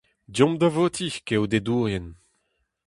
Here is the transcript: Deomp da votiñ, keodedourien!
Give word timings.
Deomp 0.33 0.55
da 0.59 0.69
votiñ, 0.75 1.13
keodedourien! 1.27 2.05